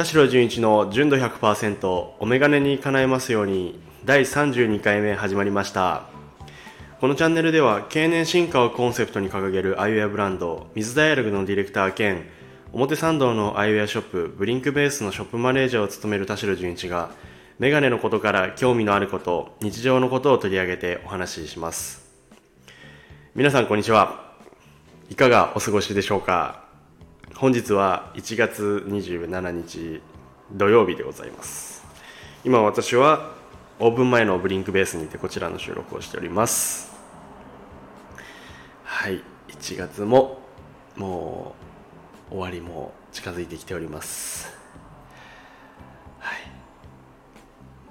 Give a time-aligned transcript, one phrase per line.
[0.00, 1.86] 田代純一の純度100%
[2.20, 6.04] お眼鏡に叶えますように第32回目始まりました。
[7.02, 12.24] このチャンネルでは経年進化をコンセプトに掲げるアイウェアブランド水ダイアログのディレクター兼
[12.72, 17.10] 表参道のアイウェアショップブリンクベースのショップマネージャーを務める田代純一が
[17.58, 22.10] メガネのことから興味のあること日常のことを取り上げてお話しします。
[23.34, 24.32] 皆さんこんにちは。
[25.10, 26.69] いかがお過ごしでしょうか？
[27.36, 30.02] 本日は1月27日
[30.52, 31.82] 土曜日でございます。
[32.44, 33.34] 今私は
[33.78, 36.92] オープン前のブリンクベースにてこちらの収録をしております。
[38.84, 40.40] はい1月も
[40.96, 41.54] も
[42.30, 44.54] う終わりも近づいてきております。
[46.18, 46.38] はい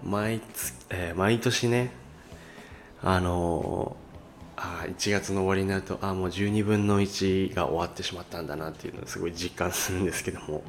[0.03, 1.91] 毎月、えー毎年ね
[3.01, 4.08] あのー
[4.61, 10.63] あー1月の終わりになるとあーもう12分の1が終わってしまったんだなっていうのをすごい実感するんですけども。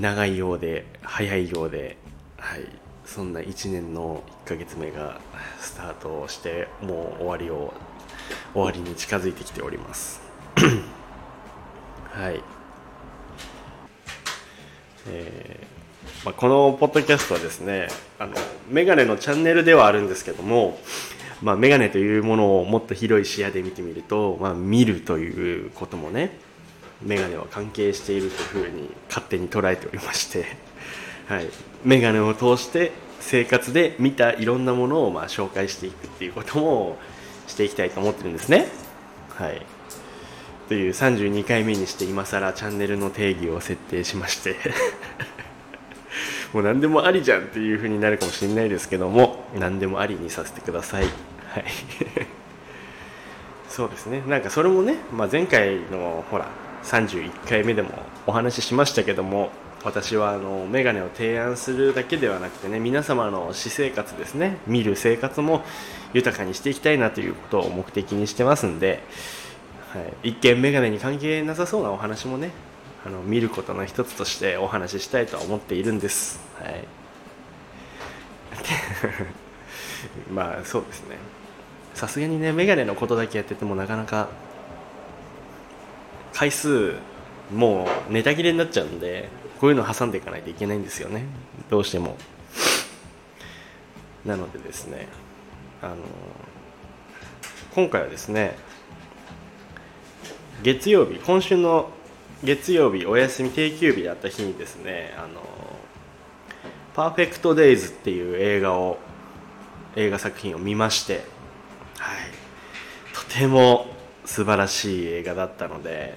[0.00, 1.98] 長いようで早いようで、
[2.38, 2.60] はい、
[3.04, 5.20] そんな1年の1ヶ月目が
[5.60, 7.74] スタートしてもう終わりを
[8.54, 10.22] 終わりに近づいてきております。
[10.56, 12.42] はい。
[15.08, 18.34] えーまあ、このポッドキャストはですねあの
[18.68, 20.78] メガネのチャンネルではあるんですけども
[21.42, 26.38] まあ、メガネというものをもっと広い視野で見てみると、まあ、見るということもね
[27.02, 30.44] メガネは関係しているというふうに勝手に捉えておりまして、
[31.28, 31.46] はい、
[31.84, 36.98] メガネを通して生活で見たいろんなものをまあ紹介していくっていうことも
[37.46, 38.68] していきたいと思ってるんですね。
[39.30, 39.62] はい。
[40.68, 44.56] という32回目にして今更チャンネルの定義を設定しまして。
[46.52, 51.29] もう何でもありじゃんっていう風になるかもしれないですけども何でもありにさせてください。
[51.50, 51.64] はい。
[53.68, 54.22] そうですね。
[54.26, 56.48] なんかそれもね、まあ、前回のほら
[56.82, 57.90] 31回目でも
[58.26, 59.50] お話ししましたけども
[59.84, 65.62] 私はあのメガネを提案するだけではなくてね皆様の私生活ですね見る生活も
[66.12, 69.02] 豊かにしていきたいなということを目的にしてますんで、
[69.92, 72.50] はい、一見メガネに関係なさそうなお話もね
[73.06, 76.38] あの見ることの一つとしてお話ししたいとは思っているんです。
[76.58, 76.84] はい。
[80.30, 81.16] まあそうですね。
[81.94, 84.28] さすがにねメガネのことだけやっててもなかなか
[86.32, 86.94] 回数
[87.54, 89.28] もうネタ切れになっちゃうんで
[89.60, 91.24] こういうの挟んでいかないといけないんですよね。
[91.68, 92.16] どうしても。
[94.24, 95.08] なのでですね
[95.82, 95.96] あの
[97.74, 98.56] 今回はですね
[100.62, 101.90] 月曜日今週の
[102.44, 105.40] 月曜日お休み定休日だった日にですねあの
[106.94, 108.98] パーフェクト・デイズっていう映画を
[109.96, 111.24] 映画作品を見まして
[113.40, 113.86] ても
[114.26, 116.14] 素晴らしい映画だったので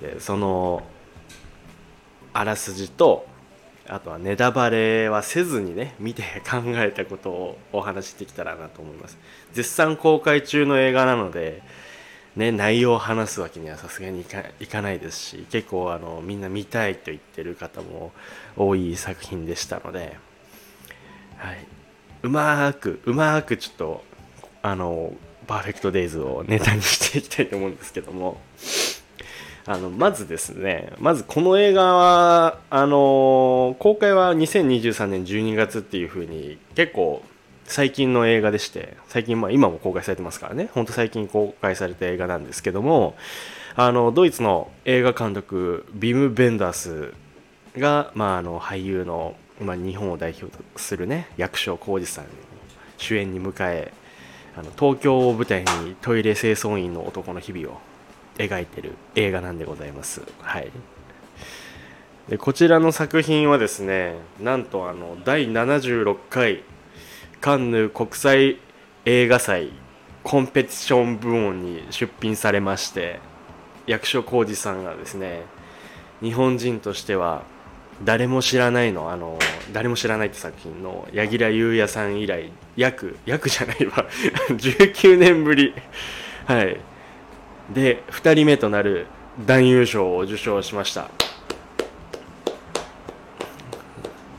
[0.00, 0.82] でその
[2.32, 3.26] あらすじと
[3.86, 9.18] あとはネタバレはせずにね見て考えたことをお話しできたらなと思います。
[9.52, 11.62] 絶賛公開中の映画なので
[12.36, 14.24] ね、内容を話すわけにはさすがに
[14.60, 18.12] いかないですし結構あのみんな見たいと言ってる方も
[18.56, 20.16] 多い作品でしたので、
[21.36, 21.66] はい、
[22.22, 24.04] うまくうまくちょっと
[24.62, 25.12] あの
[25.48, 28.40] パーフェクトデイズをネタにしていきたいと思うんですけども。
[29.70, 37.22] あのまずですねまずこの映画はあの公開は2023年12月っていう風に結構
[37.66, 40.70] 最近の映画でして最近、まあ、今も公開されてますからね。
[40.72, 43.14] ほんと最近公開された映画なんですけども
[43.76, 47.12] あのドイツの映画監督ビム・ベンダース
[47.76, 52.28] が、まあ、あの俳優の、まあ、日本を代表するね役所広司さんを
[52.96, 53.92] 主演に迎え
[54.56, 57.80] あの東京を舞台にトイレ清掃員の男の日々を
[58.36, 60.22] 描いてる映画なんでございます。
[60.40, 60.70] はい
[62.28, 66.62] でこちらの作品はですねなんとあの第76回
[67.40, 68.58] カンヌ国際
[69.06, 69.72] 映画祭
[70.24, 73.20] コンペティション部門に出品されまして
[73.86, 75.42] 役所広司さんがですね
[76.20, 77.44] 日本人としては
[78.04, 79.38] 誰も知らないのあの
[79.72, 84.06] 誰も知らないって作品の柳楽優弥さん以来約約じゃないわ。
[84.50, 85.74] 19年ぶり。
[86.46, 86.80] はい。
[87.70, 89.06] で2人目となる
[89.46, 91.10] 男優賞を受賞しました。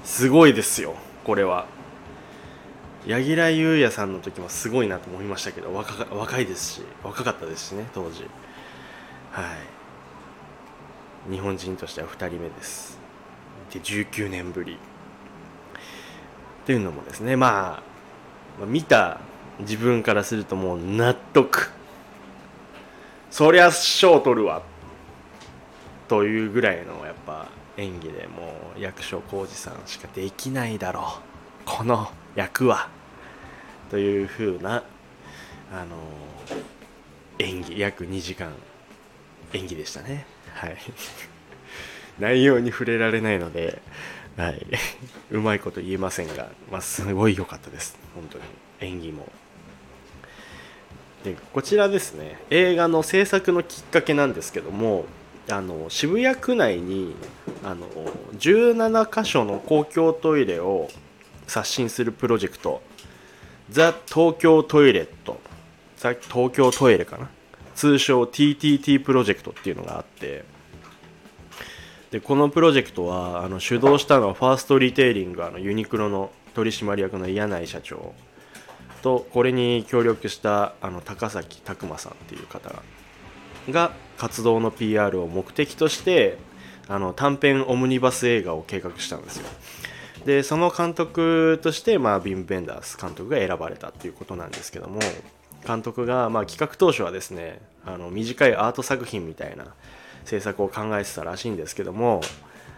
[0.03, 1.65] すごいですよこれは。
[3.05, 8.23] 柳楽優弥さんの時もすごいなと思いましたけど若若いですし若かったですしね当時。
[9.31, 9.41] は
[11.27, 11.31] い。
[11.31, 12.98] 日本人としては2人目です。
[13.71, 17.83] で19年ぶりっていうのもですねま
[18.61, 19.19] あ見た
[19.59, 21.71] 自分からするともう納得。
[23.29, 24.63] そりゃ賞取るわ
[26.07, 31.21] というぐらいのやっぱ演技でもう役所広司さんしかできないだろう。
[31.65, 32.89] この役は。
[33.89, 34.83] という風な
[35.71, 35.95] あの
[37.39, 38.51] 演技約2時間
[39.53, 40.25] 演技でしたね。
[40.53, 40.77] はい。
[42.19, 43.81] 内容に触れられないので、
[44.37, 44.65] はい、
[45.31, 47.97] うまいこと言えませんが、まあ、すごい良かったです。
[48.15, 48.43] 本当に。
[48.81, 49.27] 演技も。
[51.23, 52.39] でこちらですね。
[52.49, 55.05] 映画の制作のきっかけなんですけども
[55.49, 57.13] あの渋谷区内に
[57.63, 57.87] あの
[58.37, 60.89] 17箇所の公共トイレを
[61.47, 62.81] 刷新するプロジェクト。
[63.69, 65.39] ザ・東京トイレット
[65.97, 67.29] 東京トイレかな？
[67.75, 70.45] 通称 TTT プロジェクトっていうのがあって。
[72.11, 78.13] でこのプロジェクトはあの主導したのはファーストリテイリングあのユニクロの取締役の柳井社長
[79.01, 82.81] とこれに協力したあの高崎拓磨さんっていう方
[83.69, 86.37] が活動の PR を目的として
[86.87, 89.47] あの短編オムニバス映画を計画したんですよ。
[90.25, 94.99] でその監督として、まあ、ビン・ベンダース監督が選ばれたっていうことなんですけども
[95.65, 99.67] 監督が、まあ、企画当初はですねあの短いアート作品みたいな
[100.29, 102.21] 制作を考えてたらしいんですけども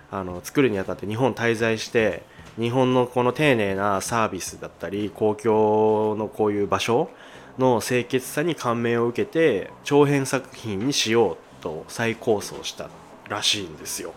[0.09, 2.23] あの作るにあたって日本滞在して
[2.57, 7.09] 日本のこの丁寧なサービスだったり公共のこういう場所
[7.57, 12.89] の清潔さに感銘を受けて長編作品にしようと再構想した
[13.29, 14.13] らしいんですよ。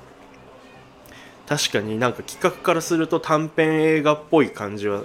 [1.46, 5.02] 確かになんか企画からすると短編映画っぽい感じは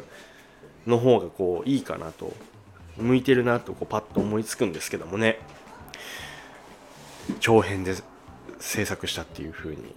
[0.87, 2.33] の方がこういいかなと
[2.97, 5.39] 向いてるなとこうパッと思いつくんですけどもね。
[7.39, 7.93] 長編で
[8.59, 9.95] 制作したっていう風に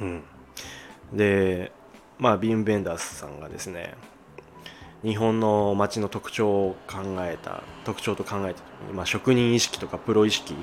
[0.00, 0.22] うん
[1.12, 1.72] で
[2.18, 3.94] まあビン・ベンダースさんがですね
[5.02, 10.54] 日本の街の特徴を考えた特徴と考えた時に、まあ、職人意識とかプロ意識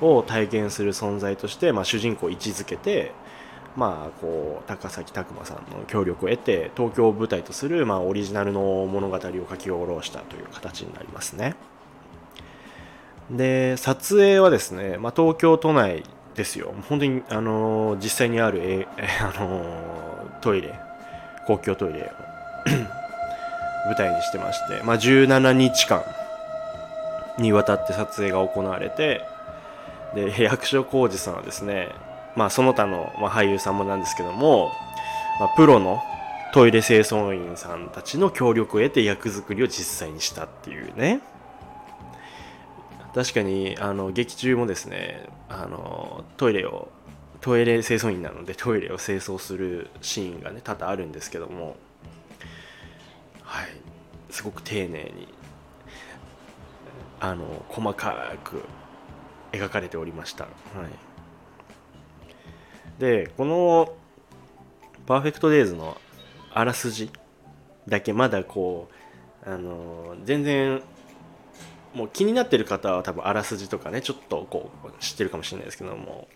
[0.00, 3.12] を体現する存在として、まあ、主人公を位置づけて、
[3.76, 8.60] まあ、こう高崎拓磨さんの協力を得て東京を舞台とする、まあ、オリジナルの
[8.90, 11.54] 物語を書き下ろしたという形になりますね。
[13.30, 16.04] で撮影はですね、まあ、東京都内
[16.36, 16.74] ですよ。
[16.88, 18.86] 本当に、あのー、実際にある、え
[19.20, 20.78] あのー、トイレ
[21.46, 22.04] 公共トイレを
[23.86, 26.04] 舞台にしてまして、まあ、17日間
[27.38, 29.22] にわたって撮影が行われて
[30.14, 31.90] で役所広司さんはですね、
[32.34, 34.72] まあ、その他の、まあ、俳優さんもなんですけども、
[35.38, 36.02] まあ、プロの
[36.52, 41.20] トイレ清掃員さんたちの協力を得て役作りを実際にしたっていうね。
[43.16, 46.88] 確かにあの劇中もですねあのトイレを
[47.40, 51.76] トイレ清掃員なのでトイレを清掃するシーンがね多々あるんですけども
[53.42, 53.66] はい。
[54.36, 55.28] すごく丁寧に
[57.20, 58.62] あの細かく
[59.50, 60.50] 描かれておりました、は
[62.98, 63.96] い、でこの
[65.06, 65.96] 「パーフェクト・デイズ」の
[66.52, 67.10] あらすじ
[67.88, 68.90] だけまだこ
[69.46, 70.82] うあの全然
[71.96, 76.28] もう気になってる方は多分あらすじとかねちょっとこう知ってるかもしれないですけども。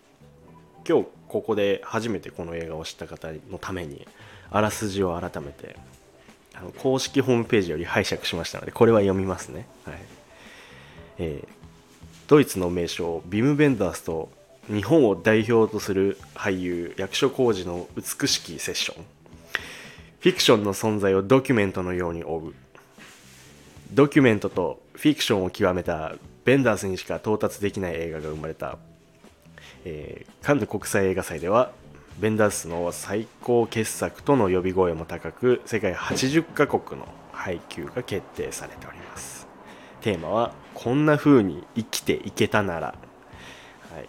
[0.87, 4.07] 今日ここで初めてこの映画を知った方のために
[4.49, 5.77] あらすじを改めて
[6.55, 9.95] あの公式ホームページより拝借しましたのでこれは読みますね、はい。
[11.19, 11.47] えー、
[12.27, 14.29] ドイツの名将ビム・ベンダースと
[14.67, 19.05] 日本を代表とする俳優役所広司の美しきセッション。
[20.19, 22.53] フィクションの存在をドキュメントのように追う。
[23.93, 26.13] ドキュメントとフィクションを極めた
[26.45, 28.77] ベンダースにしか到達できない映画が生まれた、
[29.83, 31.71] えー、カンヌ国際映画祭では
[32.19, 39.47] ベンダースの最高傑作との呼び声も高く世界80カ国の配給が決定されております。
[40.01, 42.87] テーマは「こんな風に生きていけたなら」
[43.91, 44.07] はい。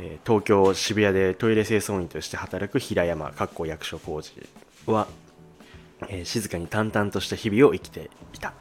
[0.00, 4.32] えー、東京渋谷でトイレ清掃員として働く平山かっこ役所工事
[4.86, 5.06] は、
[6.08, 8.52] えー、静かに淡々とした日々を生きていた。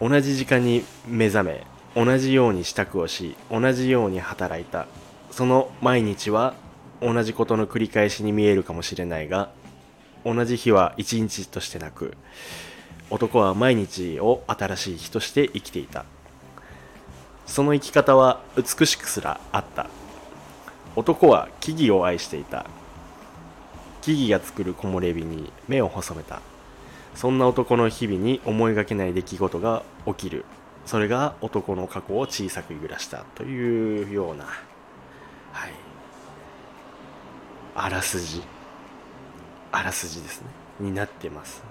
[0.00, 4.86] 同じ時間に目覚め同じように支度をし同じように働いた。
[5.30, 6.54] その毎日は
[7.00, 9.50] 同じことの繰り返しに見えるかもしれないが
[10.24, 12.16] 同じ日は一日としてなく
[13.10, 16.04] 男は毎日を新しい日として生きていた。
[17.46, 19.88] その生き方は美しくすらあった。
[20.96, 22.66] 男は木々を愛していた。
[24.00, 26.40] 木々が作る木漏れ日に目を細めた。
[27.14, 30.44] そんな男の日々に思いがけない出来事が起きる。
[30.86, 34.44] それが男の過去を小さく揺らしたというような。
[34.44, 35.70] はい。
[37.74, 38.42] あらすじ。
[39.72, 40.48] あらすじですね。
[40.80, 41.62] になってます。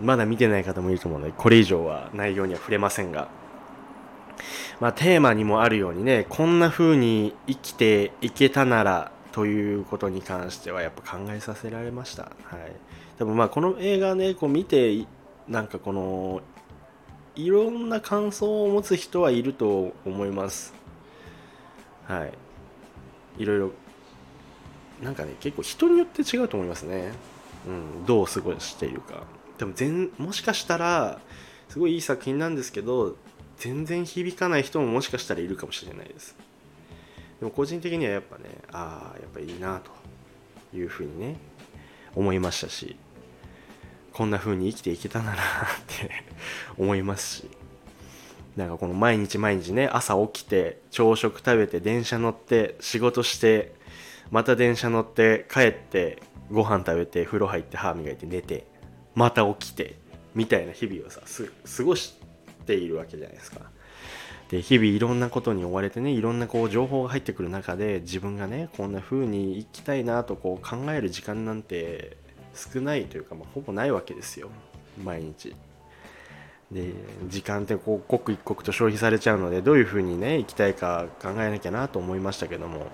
[0.00, 3.28] まだ見てない方もいると思うのでこれ以上は内容には触れませんが。
[4.78, 12.72] まあ、テーマにもあるようにねこんな風に生きていけたならということに関してはやっぱ考えさせられました、はい、
[13.18, 15.04] 多分まあこの映画ねこう見て
[15.46, 16.40] なんかこの
[17.34, 20.72] いろんな感想を持つ人はいると思います。
[22.06, 22.32] はい。
[23.36, 23.70] いろいろ
[25.02, 27.12] なんかね結構人によって違うと思いますね、
[27.68, 27.70] う
[28.02, 29.24] ん、どう過ごしているか。
[29.58, 31.20] でも全もしかしたら
[31.68, 33.16] すごいいい作品なんですけど
[33.58, 36.34] 全然響かない人ももしかしたらいるかもしれないです。
[37.40, 39.90] でも個人的にはやっぱねああやっぱいいなと
[40.76, 41.36] いうふうにね
[42.14, 42.96] 思いましたし
[44.12, 45.36] こんな風に生きていけたならっ
[45.86, 46.10] て
[46.78, 47.50] 思いますし
[48.56, 53.74] なんかこの毎日毎日ね朝起きて朝食食べて電車乗って仕事して
[54.30, 58.66] また電車乗って帰ってご飯食べて風呂入って歯磨いて寝て
[59.14, 59.96] また起きて
[60.34, 61.20] みたいな日々をさ
[61.76, 62.14] 過ごし
[62.66, 63.75] ているわけじゃないですか。
[64.50, 72.16] で日々いろんなことに追われてねいろんなこう情報が入ってくる中で自分がねこんな風に生きたいなとこう考える時間なんて
[72.54, 74.48] 少ないというか、まあ、ほぼないわけですよ。
[75.02, 75.54] 毎日。
[76.72, 76.92] で
[77.28, 82.88] 時間ってこう刻一刻と消費されちゃうのでどういうふうにね生きたいか考えなきゃなと思いましたけども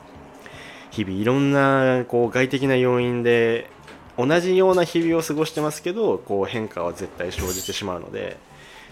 [0.90, 3.70] 日々いろんなこう外的な要因で
[4.18, 8.36] 同じような日々を過ごしてますけどこう変化は絶対生じてしまうので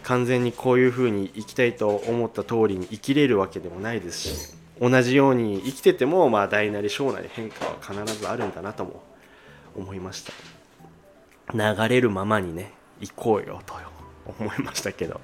[0.03, 9.03] 完全にこういうふうに生きたいと思った通りに生きれるわけでもないですし同じように生きててもまあ大なり小なり変化は必ずあるんだなとも
[9.77, 10.33] 思いました。
[11.53, 13.75] 流れるままにね行こうよと
[14.39, 15.21] 思いましたけど。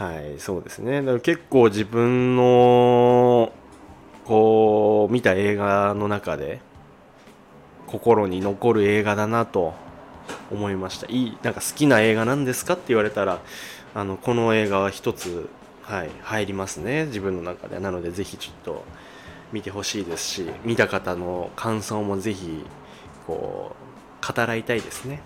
[0.00, 1.00] はい、はい、そうですね。
[1.00, 3.52] だから結構自分の
[4.24, 6.60] こう見た映画の中で
[7.86, 9.74] 心に残る映画だなと
[10.50, 11.06] 思いました。
[11.08, 13.40] いいなんか好きな映画なんですかって言われたら
[13.94, 15.48] あのこの映画は一つ、
[15.82, 17.06] はい、入りますね。
[17.06, 17.78] 自分の中で。
[17.80, 18.84] なのでぜひちょっと
[19.52, 22.64] 見てほしいですし見た方の感想もぜひ
[23.26, 23.74] こ
[24.22, 25.20] う語らいたいですね、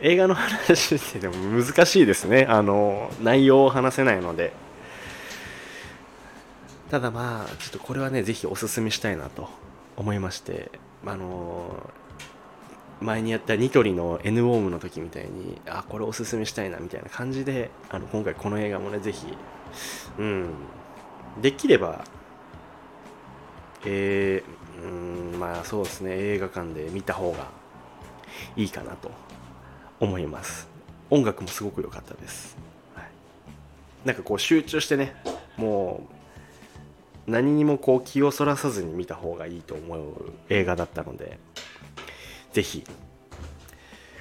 [0.00, 2.46] うん、映画の話ってでも難しいですね。
[2.48, 4.52] あの内容を話せないので。
[6.90, 9.48] ただまあちょっとこれはねぜひおすすめしたいなと
[9.96, 10.70] 思いまして。
[11.06, 11.90] あの
[13.00, 19.26] 前にやったニトリの N ウォームの時みたいにあこれおすすめしたいなみたいな感じであの今回この映画もねぜひ
[20.18, 20.50] うん
[21.40, 22.04] できれば、
[23.84, 27.48] えー、うん、まあそうですね、映画館で見た方が
[28.56, 29.10] いいかなと
[30.00, 30.68] 思います。
[31.10, 32.56] 音楽もすごく良かったです。
[32.94, 33.04] はい、
[34.04, 35.16] なんかこう集中してね、
[35.56, 36.06] も
[37.26, 41.38] う何にもこう気をそらさずに見た方がいいと思う映画だったので、
[42.54, 42.84] ぜひ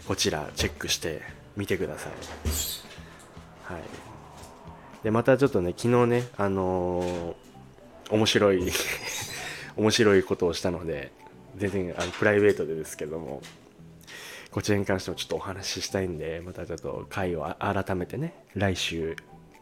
[0.07, 1.21] こちらチェックして
[1.55, 3.73] みてください。
[3.73, 3.83] はい。
[5.03, 8.71] でまたちょっとね昨日ねあのー、面白い
[9.77, 11.11] 面白いことをしたので
[11.57, 13.41] 全然あのプライベートでですけども
[14.49, 19.15] こちらに関してもちょっとお話ししたいんでまたちょっと回を改めてね来週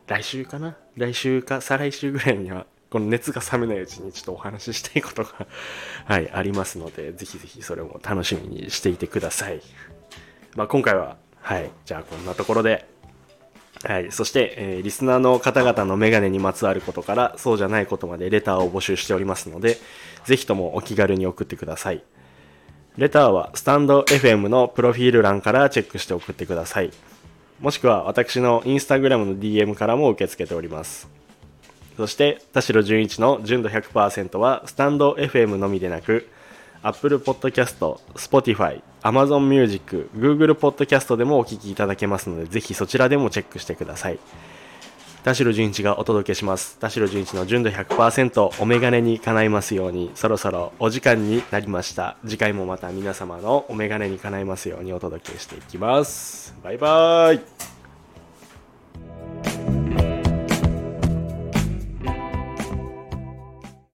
[0.07, 0.77] 来週かな？
[0.95, 5.47] 来週か再来週ぐらいにはこの熱が冷めないうちにちょっとお話ししたいことが
[6.05, 9.61] はいありますのでぜひぜひそれも楽しみにしていてください
[10.55, 12.85] まあ今回ははいじゃあこんなところで
[13.83, 14.11] はい。
[14.11, 19.77] そして、えー、リスナーの方々のメガネにまつわることから、そうじゃないことまでレターを募集しておりますので、
[20.25, 22.03] ぜひともお気軽に送ってください。
[22.97, 26.91] レターは、スタンド FM のプロフィール欄からチェックして送ってください。
[27.59, 31.20] もしくは、私のインスタグラムの DM からも受け付けております。
[32.01, 36.27] そして、田代純一の純度100%は、スタンド FM のみでなく、
[36.81, 37.77] Apple Podcast、
[38.15, 44.17] Spotify、Amazon Music、Google Podcast でもお聴きいただけますので、ぜひそちらでもチェックしてください。
[45.23, 46.79] 田代純一がお届けします。
[46.79, 52.17] 田代純一の純度100%お眼鏡に叶いますように、そろそろお時間になりました。
[52.25, 56.55] 次回もまた皆様のお眼鏡に叶いますようにお届けしていきます。
[56.63, 57.70] バイバーイ